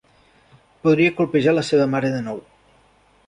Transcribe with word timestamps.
Podria 0.87 1.11
colpejar 1.19 1.53
la 1.57 1.63
seva 1.69 1.87
mare 1.93 2.11
de 2.17 2.23
nou. 2.31 2.41